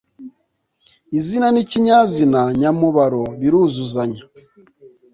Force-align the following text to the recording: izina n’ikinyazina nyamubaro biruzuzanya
izina 1.17 1.47
n’ikinyazina 1.51 2.41
nyamubaro 2.59 3.23
biruzuzanya 3.39 4.21